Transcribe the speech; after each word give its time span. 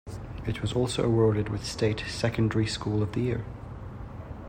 It 0.47 0.63
was 0.63 0.73
also 0.73 1.03
awarded 1.05 1.49
with 1.49 1.63
State 1.63 2.03
'Secondary 2.07 2.65
School 2.65 3.03
of 3.03 3.11
the 3.11 3.21
Year'. 3.21 3.45